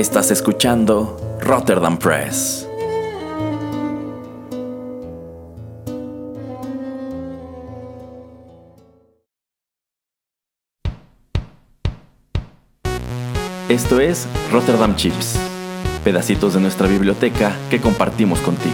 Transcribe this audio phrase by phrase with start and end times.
[0.00, 2.66] Estás escuchando Rotterdam Press.
[13.68, 15.38] Esto es Rotterdam Chips,
[16.02, 18.72] pedacitos de nuestra biblioteca que compartimos contigo.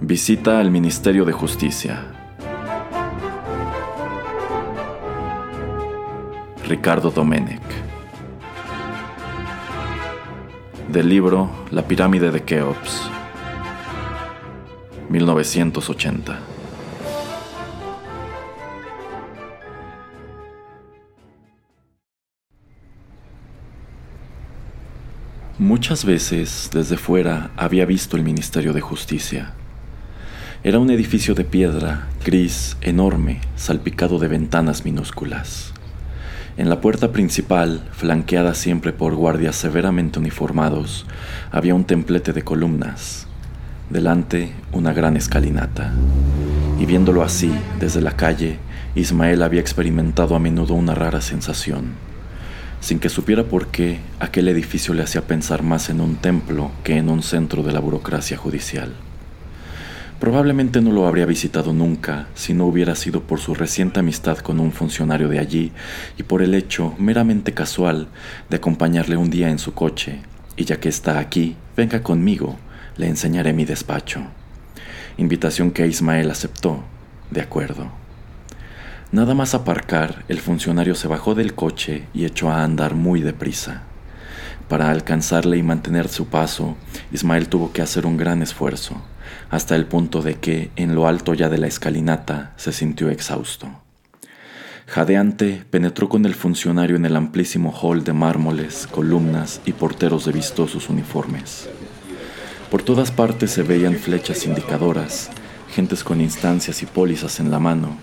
[0.00, 2.21] Visita al Ministerio de Justicia.
[6.66, 7.60] Ricardo Domenech.
[10.88, 13.10] Del libro La pirámide de Keops.
[15.10, 16.38] 1980.
[25.58, 29.52] Muchas veces desde fuera había visto el Ministerio de Justicia.
[30.64, 35.72] Era un edificio de piedra, gris, enorme, salpicado de ventanas minúsculas.
[36.56, 41.06] En la puerta principal, flanqueada siempre por guardias severamente uniformados,
[41.50, 43.26] había un templete de columnas,
[43.92, 45.92] Delante una gran escalinata.
[46.80, 48.58] Y viéndolo así, desde la calle,
[48.94, 51.92] Ismael había experimentado a menudo una rara sensación.
[52.80, 56.96] Sin que supiera por qué, aquel edificio le hacía pensar más en un templo que
[56.96, 58.94] en un centro de la burocracia judicial.
[60.22, 64.60] Probablemente no lo habría visitado nunca si no hubiera sido por su reciente amistad con
[64.60, 65.72] un funcionario de allí
[66.16, 68.06] y por el hecho meramente casual
[68.48, 70.20] de acompañarle un día en su coche,
[70.54, 72.56] y ya que está aquí, venga conmigo,
[72.98, 74.20] le enseñaré mi despacho.
[75.16, 76.84] Invitación que Ismael aceptó,
[77.32, 77.90] de acuerdo.
[79.10, 83.82] Nada más aparcar, el funcionario se bajó del coche y echó a andar muy deprisa.
[84.68, 86.76] Para alcanzarle y mantener su paso,
[87.10, 89.02] Ismael tuvo que hacer un gran esfuerzo,
[89.50, 93.68] hasta el punto de que, en lo alto ya de la escalinata, se sintió exhausto.
[94.86, 100.32] Jadeante, penetró con el funcionario en el amplísimo hall de mármoles, columnas y porteros de
[100.32, 101.68] vistosos uniformes.
[102.70, 105.30] Por todas partes se veían flechas indicadoras,
[105.74, 107.96] gentes con instancias y pólizas en la mano,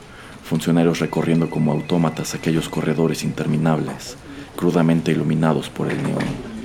[0.44, 4.18] funcionarios recorriendo como autómatas aquellos corredores interminables,
[4.56, 6.59] crudamente iluminados por el neón.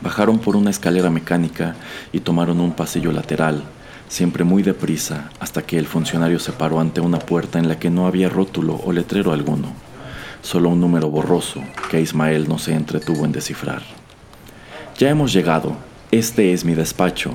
[0.00, 1.74] Bajaron por una escalera mecánica
[2.12, 3.64] y tomaron un pasillo lateral,
[4.08, 7.90] siempre muy deprisa, hasta que el funcionario se paró ante una puerta en la que
[7.90, 9.72] no había rótulo o letrero alguno,
[10.42, 13.82] solo un número borroso que Ismael no se entretuvo en descifrar.
[14.98, 15.76] Ya hemos llegado,
[16.10, 17.34] este es mi despacho.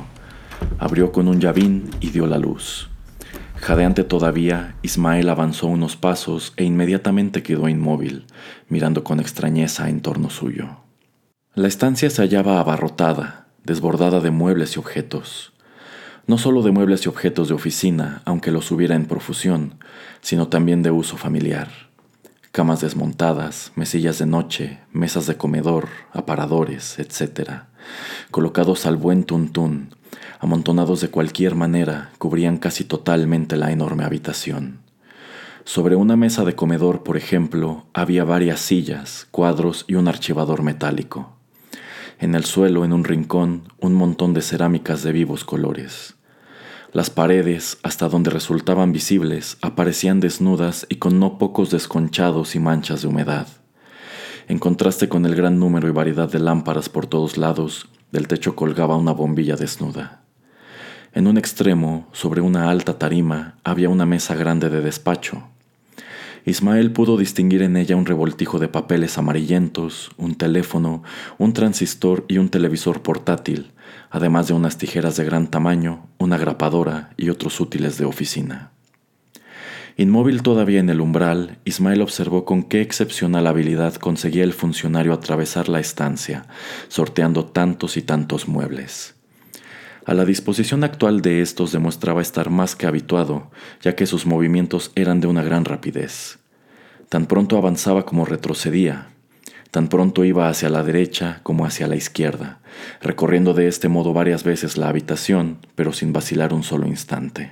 [0.79, 2.89] Abrió con un llavín y dio la luz.
[3.55, 8.25] Jadeante todavía, Ismael avanzó unos pasos e inmediatamente quedó inmóvil,
[8.69, 10.77] mirando con extrañeza en torno suyo.
[11.53, 15.53] La estancia se hallaba abarrotada, desbordada de muebles y objetos.
[16.27, 19.75] No solo de muebles y objetos de oficina, aunque los hubiera en profusión,
[20.21, 21.69] sino también de uso familiar.
[22.51, 27.71] Camas desmontadas, mesillas de noche, mesas de comedor, aparadores, etc
[28.31, 29.95] colocados al buen tuntún,
[30.39, 34.79] amontonados de cualquier manera, cubrían casi totalmente la enorme habitación.
[35.63, 41.35] Sobre una mesa de comedor, por ejemplo, había varias sillas, cuadros y un archivador metálico.
[42.21, 46.17] En el suelo, en un rincón, un montón de cerámicas de vivos colores.
[46.93, 53.01] Las paredes, hasta donde resultaban visibles, aparecían desnudas y con no pocos desconchados y manchas
[53.01, 53.47] de humedad.
[54.47, 58.55] En contraste con el gran número y variedad de lámparas por todos lados, del techo
[58.55, 60.21] colgaba una bombilla desnuda.
[61.13, 65.47] En un extremo, sobre una alta tarima, había una mesa grande de despacho.
[66.45, 71.03] Ismael pudo distinguir en ella un revoltijo de papeles amarillentos, un teléfono,
[71.37, 73.71] un transistor y un televisor portátil,
[74.09, 78.71] además de unas tijeras de gran tamaño, una grapadora y otros útiles de oficina.
[79.97, 85.69] Inmóvil todavía en el umbral, Ismael observó con qué excepcional habilidad conseguía el funcionario atravesar
[85.69, 86.45] la estancia,
[86.87, 89.15] sorteando tantos y tantos muebles.
[90.05, 93.51] A la disposición actual de estos demostraba estar más que habituado,
[93.81, 96.40] ya que sus movimientos eran de una gran rapidez.
[97.11, 99.09] Tan pronto avanzaba como retrocedía,
[99.69, 102.59] tan pronto iba hacia la derecha como hacia la izquierda,
[103.01, 107.51] recorriendo de este modo varias veces la habitación, pero sin vacilar un solo instante.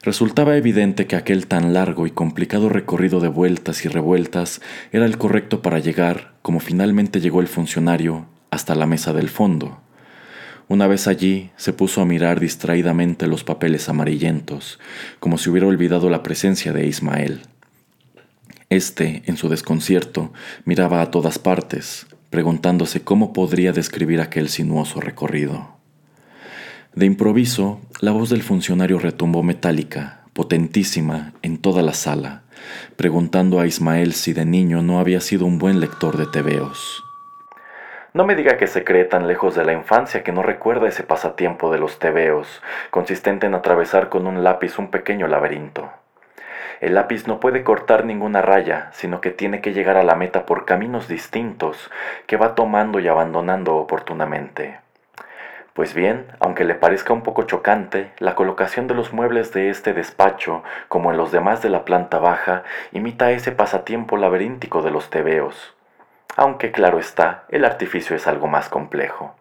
[0.00, 4.62] Resultaba evidente que aquel tan largo y complicado recorrido de vueltas y revueltas
[4.92, 9.82] era el correcto para llegar, como finalmente llegó el funcionario, hasta la mesa del fondo.
[10.68, 14.80] Una vez allí, se puso a mirar distraídamente los papeles amarillentos,
[15.20, 17.42] como si hubiera olvidado la presencia de Ismael.
[18.70, 20.32] Este, en su desconcierto,
[20.64, 25.78] miraba a todas partes, preguntándose cómo podría describir aquel sinuoso recorrido.
[26.94, 32.42] De improviso, la voz del funcionario retumbó metálica, potentísima, en toda la sala,
[32.96, 37.02] preguntando a Ismael si de niño no había sido un buen lector de tebeos.
[38.12, 41.04] No me diga que se cree tan lejos de la infancia que no recuerda ese
[41.04, 42.60] pasatiempo de los tebeos,
[42.90, 45.90] consistente en atravesar con un lápiz un pequeño laberinto.
[46.80, 50.46] El lápiz no puede cortar ninguna raya, sino que tiene que llegar a la meta
[50.46, 51.90] por caminos distintos
[52.26, 54.78] que va tomando y abandonando oportunamente.
[55.78, 59.92] Pues bien, aunque le parezca un poco chocante, la colocación de los muebles de este
[59.92, 65.08] despacho, como en los demás de la planta baja, imita ese pasatiempo laberíntico de los
[65.08, 65.76] tebeos.
[66.36, 69.36] Aunque claro está, el artificio es algo más complejo.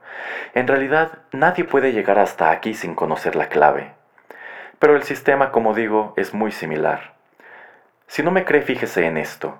[0.54, 3.92] En realidad, nadie puede llegar hasta aquí sin conocer la clave.
[4.80, 7.17] Pero el sistema, como digo, es muy similar.
[8.08, 9.60] Si no me cree, fíjese en esto.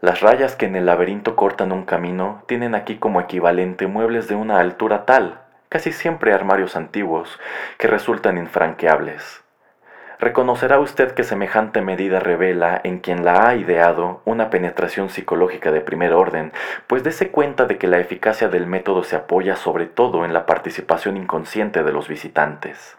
[0.00, 4.36] Las rayas que en el laberinto cortan un camino tienen aquí como equivalente muebles de
[4.36, 7.40] una altura tal, casi siempre armarios antiguos,
[7.78, 9.42] que resultan infranqueables.
[10.20, 15.80] Reconocerá usted que semejante medida revela en quien la ha ideado una penetración psicológica de
[15.80, 16.52] primer orden,
[16.86, 20.46] pues dése cuenta de que la eficacia del método se apoya sobre todo en la
[20.46, 22.96] participación inconsciente de los visitantes.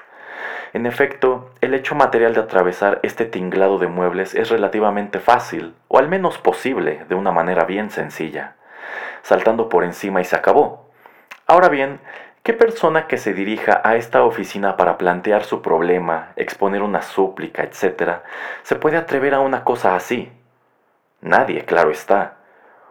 [0.75, 5.99] En efecto, el hecho material de atravesar este tinglado de muebles es relativamente fácil, o
[5.99, 8.55] al menos posible, de una manera bien sencilla,
[9.21, 10.89] saltando por encima y se acabó.
[11.47, 12.01] Ahora bien,
[12.43, 17.63] ¿qué persona que se dirija a esta oficina para plantear su problema, exponer una súplica,
[17.63, 18.15] etc.,
[18.63, 20.29] se puede atrever a una cosa así?
[21.21, 22.35] Nadie, claro está.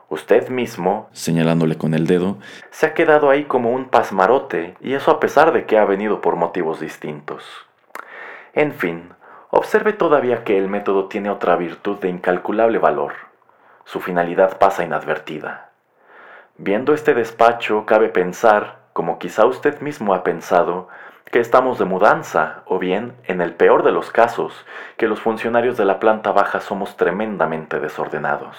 [0.09, 2.39] Usted mismo, señalándole con el dedo,
[2.71, 6.23] se ha quedado ahí como un pasmarote, y eso a pesar de que ha venido
[6.23, 7.45] por motivos distintos.
[8.55, 9.13] En fin,
[9.51, 13.13] observe todavía que el método tiene otra virtud de incalculable valor.
[13.85, 15.71] Su finalidad pasa inadvertida.
[16.57, 20.89] Viendo este despacho, cabe pensar, como quizá usted mismo ha pensado,
[21.33, 24.65] que estamos de mudanza, o bien, en el peor de los casos,
[24.97, 28.57] que los funcionarios de la planta baja somos tremendamente desordenados.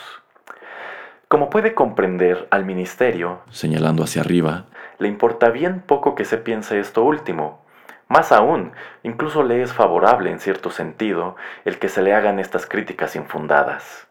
[1.29, 4.65] Como puede comprender, al ministerio, señalando hacia arriba,
[4.99, 7.64] le importa bien poco que se piense esto último,
[8.07, 8.73] más aún,
[9.03, 11.35] incluso le es favorable en cierto sentido
[11.65, 14.07] el que se le hagan estas críticas infundadas.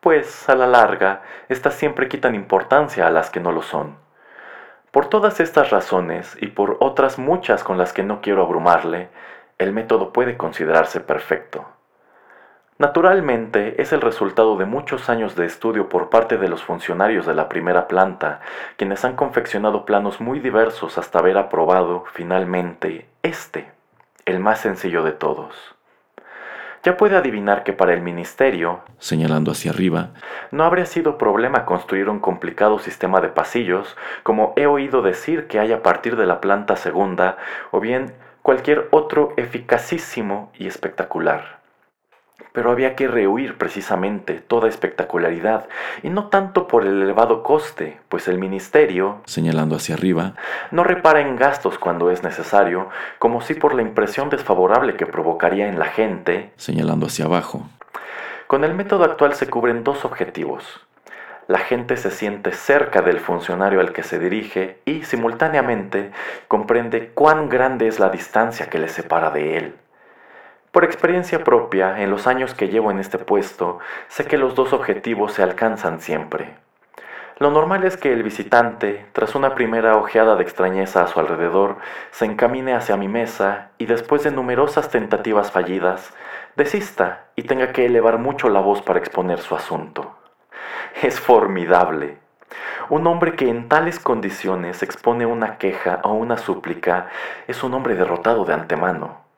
[0.00, 3.96] Pues, a la larga, éstas siempre quitan importancia a las que no lo son.
[4.90, 9.08] Por todas estas razones y por otras muchas con las que no quiero abrumarle,
[9.58, 11.66] el método puede considerarse perfecto.
[12.80, 17.34] Naturalmente, es el resultado de muchos años de estudio por parte de los funcionarios de
[17.34, 18.40] la primera planta,
[18.78, 23.70] quienes han confeccionado planos muy diversos hasta haber aprobado, finalmente, este,
[24.24, 25.54] el más sencillo de todos.
[26.82, 30.12] Ya puede adivinar que para el ministerio, señalando hacia arriba,
[30.50, 35.58] no habría sido problema construir un complicado sistema de pasillos, como he oído decir que
[35.60, 37.36] hay a partir de la planta segunda,
[37.72, 41.59] o bien cualquier otro eficacísimo y espectacular.
[42.52, 45.68] Pero había que rehuir precisamente toda espectacularidad,
[46.02, 50.34] y no tanto por el elevado coste, pues el ministerio, señalando hacia arriba,
[50.70, 52.88] no repara en gastos cuando es necesario,
[53.18, 57.68] como si por la impresión desfavorable que provocaría en la gente, señalando hacia abajo.
[58.46, 60.80] Con el método actual se cubren dos objetivos.
[61.46, 66.12] La gente se siente cerca del funcionario al que se dirige y, simultáneamente,
[66.46, 69.74] comprende cuán grande es la distancia que le separa de él.
[70.72, 74.72] Por experiencia propia, en los años que llevo en este puesto, sé que los dos
[74.72, 76.54] objetivos se alcanzan siempre.
[77.38, 81.78] Lo normal es que el visitante, tras una primera ojeada de extrañeza a su alrededor,
[82.12, 86.14] se encamine hacia mi mesa y después de numerosas tentativas fallidas,
[86.54, 90.14] desista y tenga que elevar mucho la voz para exponer su asunto.
[91.02, 92.18] Es formidable.
[92.90, 97.08] Un hombre que en tales condiciones expone una queja o una súplica
[97.48, 99.29] es un hombre derrotado de antemano.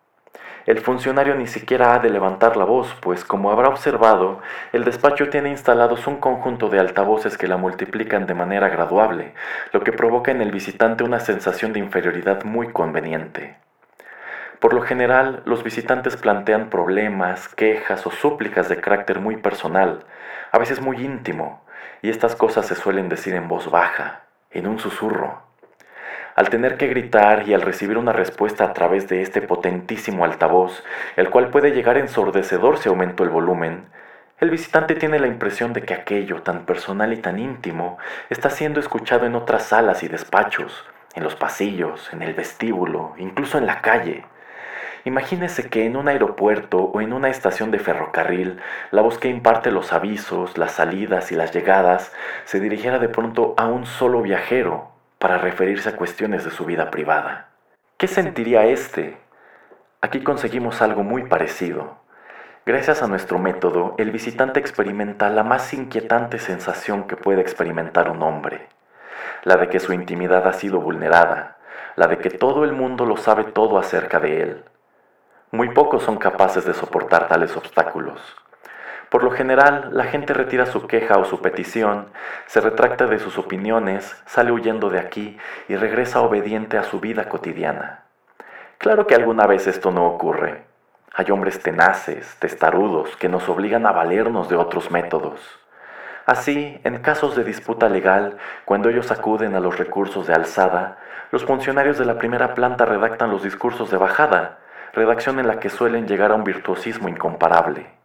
[0.65, 4.41] El funcionario ni siquiera ha de levantar la voz, pues como habrá observado,
[4.73, 9.35] el despacho tiene instalados un conjunto de altavoces que la multiplican de manera graduable,
[9.73, 13.57] lo que provoca en el visitante una sensación de inferioridad muy conveniente.
[14.61, 20.05] Por lo general, los visitantes plantean problemas, quejas o súplicas de carácter muy personal,
[20.53, 21.65] a veces muy íntimo,
[22.03, 24.21] y estas cosas se suelen decir en voz baja,
[24.53, 25.52] en un susurro.
[26.35, 30.83] Al tener que gritar y al recibir una respuesta a través de este potentísimo altavoz,
[31.17, 33.85] el cual puede llegar ensordecedor si aumento el volumen,
[34.41, 37.99] el visitante tiene la impresión de que aquello tan personal y tan íntimo
[38.31, 40.85] está siendo escuchado en otras salas y despachos,
[41.15, 44.25] en los pasillos, en el vestíbulo, incluso en la calle.
[45.05, 48.61] Imagínese que en un aeropuerto o en una estación de ferrocarril,
[48.91, 52.13] la voz que imparte los avisos, las salidas y las llegadas
[52.45, 54.92] se dirigiera de pronto a un solo viajero,
[55.23, 57.51] para referirse a cuestiones de su vida privada.
[57.97, 59.17] ¿Qué sentiría éste?
[60.01, 61.99] Aquí conseguimos algo muy parecido.
[62.67, 68.21] Gracias a nuestro método, el visitante experimenta la más inquietante sensación que puede experimentar un
[68.21, 68.67] hombre,
[69.45, 71.57] la de que su intimidad ha sido vulnerada,
[71.95, 74.65] la de que todo el mundo lo sabe todo acerca de él.
[75.53, 78.42] Muy pocos son capaces de soportar tales obstáculos.
[79.13, 82.07] Por lo general, la gente retira su queja o su petición,
[82.47, 85.37] se retracta de sus opiniones, sale huyendo de aquí
[85.69, 88.05] y regresa obediente a su vida cotidiana.
[88.79, 90.65] Claro que alguna vez esto no ocurre.
[91.13, 95.61] Hay hombres tenaces, testarudos, que nos obligan a valernos de otros métodos.
[96.25, 100.97] Así, en casos de disputa legal, cuando ellos acuden a los recursos de alzada,
[101.33, 104.61] los funcionarios de la primera planta redactan los discursos de bajada,
[104.95, 108.01] redacción en la que suelen llegar a un virtuosismo incomparable.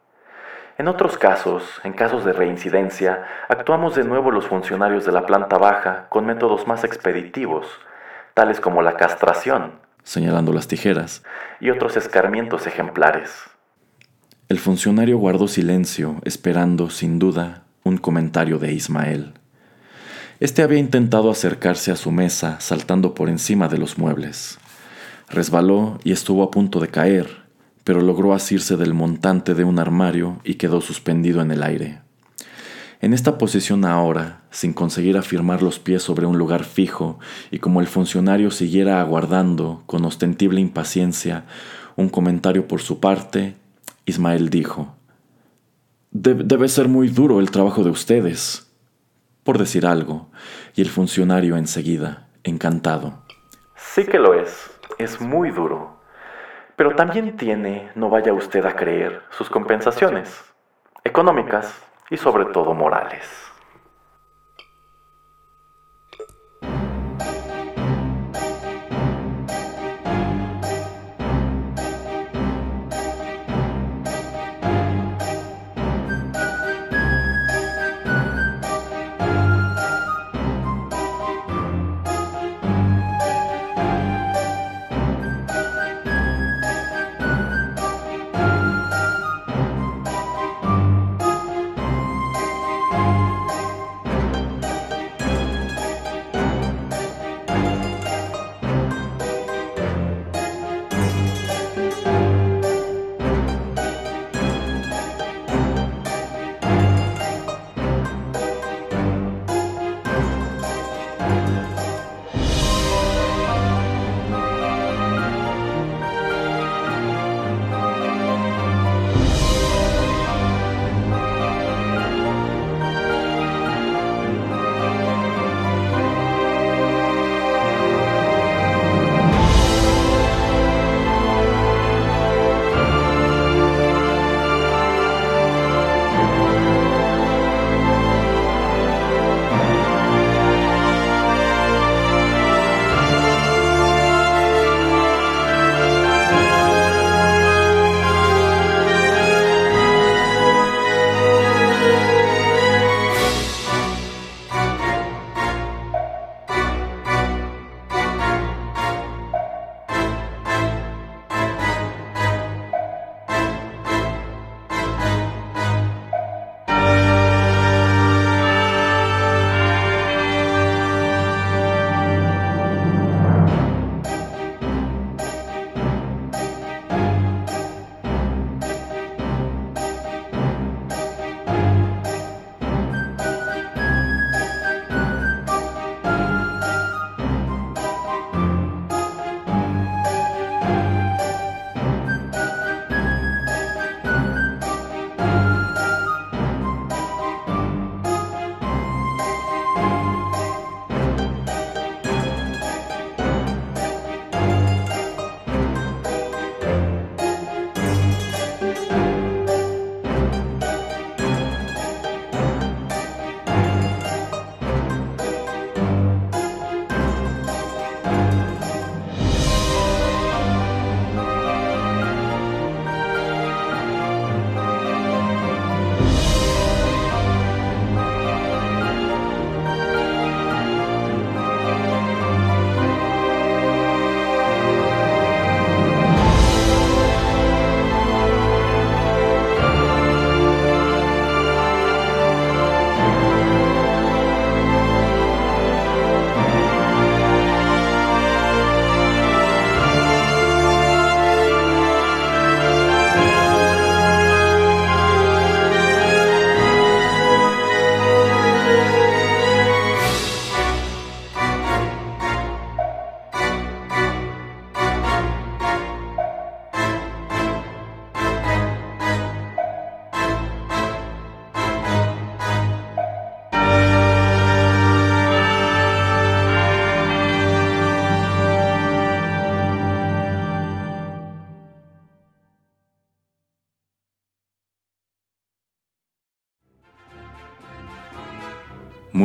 [0.77, 5.57] En otros casos, en casos de reincidencia, actuamos de nuevo los funcionarios de la planta
[5.57, 7.65] baja con métodos más expeditivos,
[8.35, 9.71] tales como la castración,
[10.03, 11.23] señalando las tijeras,
[11.59, 13.31] y otros escarmientos ejemplares.
[14.49, 19.33] El funcionario guardó silencio, esperando, sin duda, un comentario de Ismael.
[20.39, 24.59] Este había intentado acercarse a su mesa saltando por encima de los muebles.
[25.27, 27.46] Resbaló y estuvo a punto de caer,
[27.87, 32.01] pero logró asirse del montante de un armario y quedó suspendido en el aire.
[32.99, 37.17] En esta posición ahora, sin conseguir afirmar los pies sobre un lugar fijo,
[37.49, 41.45] y como el funcionario siguiera aguardando, con ostensible impaciencia,
[41.95, 43.55] un comentario por su parte,
[44.05, 44.93] Ismael dijo,
[46.11, 48.69] Debe ser muy duro el trabajo de ustedes,
[49.45, 50.29] por decir algo,
[50.75, 53.23] y el funcionario enseguida, encantado.
[53.77, 55.96] Sí que lo es, es muy duro
[56.77, 60.45] pero también tiene, no vaya usted a creer, sus compensaciones,
[61.03, 61.73] económicas
[62.11, 63.27] y sobre todo morales.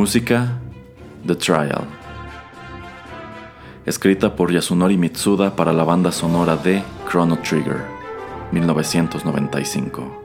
[0.03, 0.59] Música
[1.25, 1.85] The Trial.
[3.85, 7.85] Escrita por Yasunori Mitsuda para la banda sonora de Chrono Trigger,
[8.51, 10.21] 1995.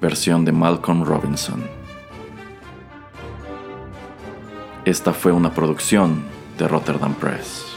[0.00, 1.62] Versión de Malcolm Robinson.
[4.86, 6.24] Esta fue una producción
[6.56, 7.73] de Rotterdam Press.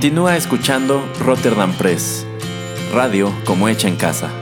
[0.00, 2.26] Continúa escuchando Rotterdam Press,
[2.90, 4.39] radio como hecha en casa.